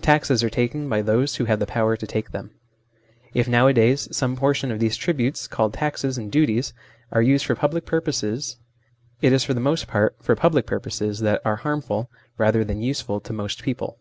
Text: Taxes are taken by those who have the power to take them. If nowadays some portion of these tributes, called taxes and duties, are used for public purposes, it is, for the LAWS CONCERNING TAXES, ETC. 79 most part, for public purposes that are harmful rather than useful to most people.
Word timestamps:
Taxes 0.00 0.42
are 0.42 0.50
taken 0.50 0.88
by 0.88 1.00
those 1.02 1.36
who 1.36 1.44
have 1.44 1.60
the 1.60 1.66
power 1.68 1.96
to 1.96 2.04
take 2.04 2.32
them. 2.32 2.50
If 3.32 3.46
nowadays 3.46 4.08
some 4.10 4.34
portion 4.34 4.72
of 4.72 4.80
these 4.80 4.96
tributes, 4.96 5.46
called 5.46 5.72
taxes 5.72 6.18
and 6.18 6.32
duties, 6.32 6.72
are 7.12 7.22
used 7.22 7.46
for 7.46 7.54
public 7.54 7.86
purposes, 7.86 8.56
it 9.20 9.32
is, 9.32 9.44
for 9.44 9.54
the 9.54 9.60
LAWS 9.60 9.84
CONCERNING 9.84 10.10
TAXES, 10.18 10.18
ETC. 10.18 10.24
79 10.24 10.24
most 10.24 10.24
part, 10.24 10.24
for 10.24 10.42
public 10.42 10.66
purposes 10.66 11.20
that 11.20 11.42
are 11.44 11.62
harmful 11.62 12.10
rather 12.38 12.64
than 12.64 12.82
useful 12.82 13.20
to 13.20 13.32
most 13.32 13.62
people. 13.62 14.00